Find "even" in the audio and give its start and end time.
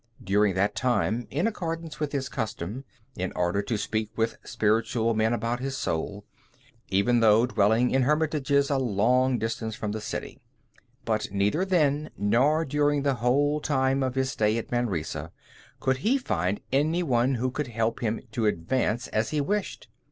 6.97-7.19